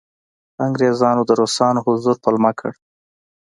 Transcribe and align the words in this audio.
انګریزانو 0.65 1.21
د 1.25 1.31
روسانو 1.39 1.79
حضور 1.85 2.15
پلمه 2.23 2.51
کړ. 2.59 2.71